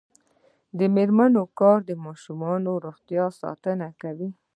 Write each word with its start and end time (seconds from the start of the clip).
د 0.77 0.79
میرمنو 0.95 1.43
کار 1.59 1.77
د 1.89 1.91
ماشومانو 2.05 2.71
روغتیا 2.85 3.25
ساتنه 3.41 3.87
کوي. 4.01 4.29